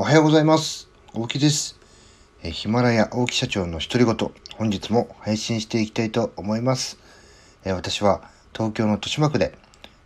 [0.00, 0.88] おはようございます。
[1.12, 1.78] 大木です。
[2.42, 6.96] えヒマラヤ大木社長の独り言、本日も配信していきたいと思います。
[7.66, 8.22] え私は
[8.54, 9.58] 東京の豊島区で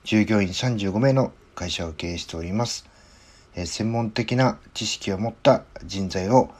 [0.02, 2.86] 従業員35名の会社を経営しております。
[3.54, 6.50] え専門的な知識を持った人材を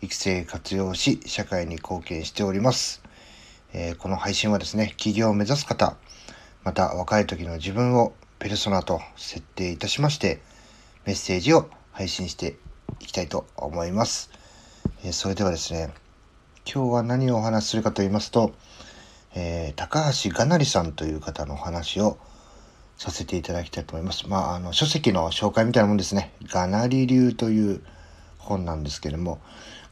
[0.00, 3.02] 育成活用し、社会に貢献しております。
[3.74, 5.98] えーこの配信はですね、起業を目指す方、
[6.64, 10.40] また若い時の自分をペルソナと設定いたしまして、
[11.04, 12.56] メッセージを配信して
[13.00, 14.30] いきたいと思います。
[15.04, 15.92] えそれではですね、
[16.66, 18.52] 今日は何をお話しするかと言いますと、
[19.34, 22.18] えー高橋がなりさんという方のお話を
[22.96, 24.28] させていただきたいと思います。
[24.28, 26.32] まあ、あの、書籍の紹介みたいなもんですね。
[26.48, 27.80] がなり流という
[28.38, 29.40] 本なんですけれども、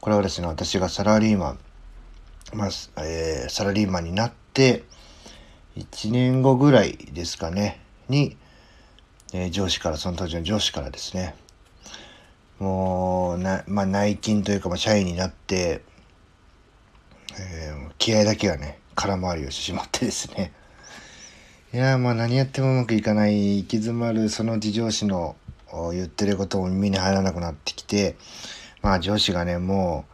[0.01, 1.59] これはですね、私がサラリーマン、
[2.53, 2.69] まあ、
[3.05, 4.85] えーサラリーマンになって、
[5.77, 8.37] 1年後ぐらいですかね、に、
[9.33, 11.37] えー上司から、その当時の上司からですね、
[12.59, 15.83] もう、な、まあ、内勤というか、まあ、社員になって、
[17.39, 20.53] えー気合だけはね、空回りをしてしまってですね。
[21.75, 25.35] いやまあ何やってもうまくいかない、行き詰まるその自上司の
[25.93, 28.17] 言ってることも耳に入らなくなってきて、
[28.83, 30.05] まあ上司がね、も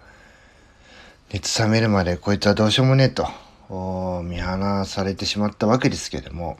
[1.30, 3.28] う、熱冷めるまでこいつはどうしようもねえと、
[4.24, 6.58] 見放されてしまったわけですけれども、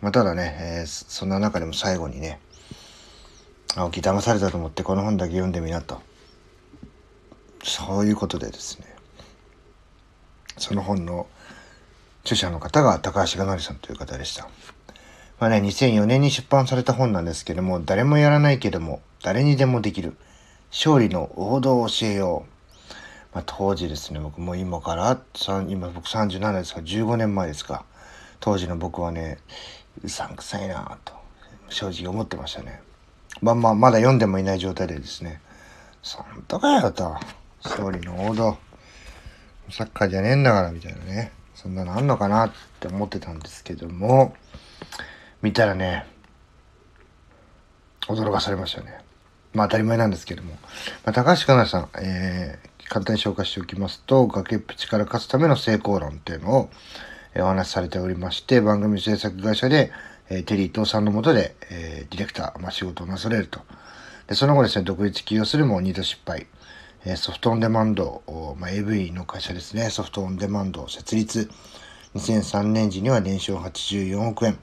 [0.00, 2.40] まあただね、えーそんな中でも最後にね、
[3.76, 6.00] 青木騙されたと思ってこの本だけ読んでみなと。
[7.62, 8.86] そういうことでですね、
[10.56, 11.26] その本の
[12.22, 14.48] 著者の方が高橋がなりさんという方でした。
[15.38, 20.16] まあね、2004年に出版された本なんですけども、誰もやらないけども、誰にでもできる、
[20.70, 23.34] 勝利の王道を教えよう。
[23.34, 25.18] まあ、当時ですね、僕も今から、
[25.68, 27.84] 今僕37ですから、15年前ですか。
[28.40, 29.38] 当時の僕はね、
[30.02, 31.14] うさんくさいなと、
[31.68, 32.82] 正直思ってましたね。
[33.42, 35.40] まあまあ、まだ読んでもいない状態でですね、
[36.02, 37.16] そんとかよと、
[37.64, 38.58] 勝利の王道。
[39.70, 41.32] サッカーじゃねえんだからみたいなね。
[41.54, 44.34] そんなのあんのかなって思ってたんですけども。
[45.42, 46.06] 見たらね
[48.06, 48.98] 驚かされましたね。
[49.54, 50.52] まあ当たり前なんですけども、
[51.04, 56.70] まあ、高橋香奈さん、えー簡単に紹介しておきますと崖っぷちから勝つための成功論っていうのを、
[57.34, 59.92] えーお話しされておりまして番組制作会社で、
[60.30, 63.60] えテリー伊藤さんの下で、えディレクター、まあ、仕事をなされると
[64.26, 66.46] でその後ですね独立起業するも2度失敗
[67.06, 68.22] えソフトオンデマンド、
[68.58, 71.50] まあ、AV の会社ですね、ソフトオンデマンドを設立。
[72.14, 74.58] 2003年時には年商84億円、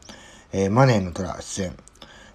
[0.51, 1.77] えーマネーの虎出演。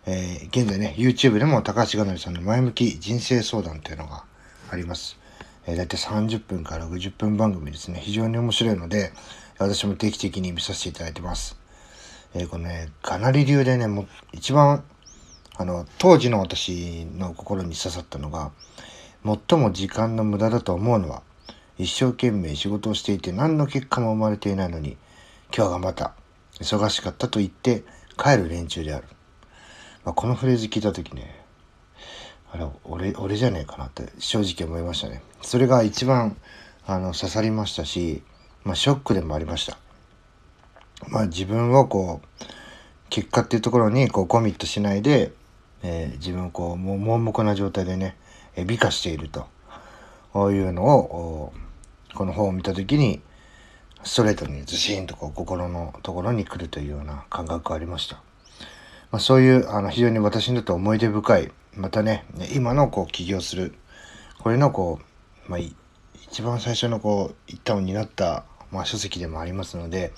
[0.06, 4.24] えー現在ね、YouTube でも高橋がなりさんの前向き人生相談というのが
[4.70, 5.18] あります。
[5.66, 8.00] えー、だいたい30分から60分番組ですね。
[8.02, 9.12] 非常に面白いので、
[9.58, 11.61] 私も定期的に見させていただいてます。
[12.34, 14.84] えーこのね、かなり流でね、もう一番、
[15.56, 18.52] あの、当時の私の心に刺さったのが、
[19.24, 21.22] 最も時間の無駄だと思うのは
[21.78, 24.96] 一生懸命仕事をしていて何の結果も生まれていないのに
[25.54, 26.14] 今日は頑張った
[26.60, 27.84] 忙しかったと言って
[28.16, 29.06] 帰る連中である、
[30.04, 31.40] まあ、このフレーズ聞いた時ね
[32.52, 35.22] あれ俺俺じゃねえかなって正直思いましたね。
[35.40, 36.36] それが一番
[36.86, 38.22] あの刺さりましたし、
[38.64, 39.78] まあ、ショックでもありました。
[41.08, 42.44] まあ自分をこう
[43.10, 45.32] 結果っていうところにこうコミットしないで、
[45.82, 48.16] えー自分をこう盲目な状態でね、
[48.66, 51.52] 美化しているというのを
[52.14, 53.20] この本を見た時に
[54.04, 58.16] ストレートにズシンとこう心のところに来るというような感覚がありました。
[59.10, 62.24] まあ、そういうあの非常に私にとって思い出深いまたね
[62.54, 63.74] 今のこう起業する
[64.38, 65.00] これのこ
[65.46, 70.12] う、まあ、一番最初のこう一端を担った、まあ、書籍でもありますので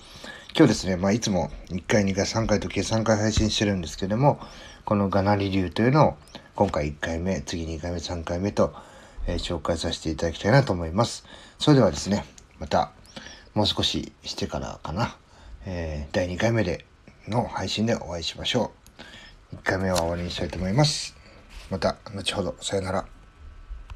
[0.56, 4.38] 今日ですね、まあ、いつも1回2回3回と計3回配信してるんですけども
[4.84, 6.15] このがなり流というのを
[6.54, 8.72] 今回1回目次2回目3回目と、
[9.26, 11.25] えー紹介させていただきたいなと思います。
[11.59, 12.25] それではですね
[12.60, 12.92] また
[13.54, 15.16] もう少ししてからかな、
[15.66, 16.84] えー第2回目で
[17.26, 18.71] の配信でお会いしましょ
[19.53, 19.56] う。
[19.56, 21.16] 1回目は終わりにしたいと思います。
[21.69, 22.54] また後ほど。
[22.60, 23.23] さよなら。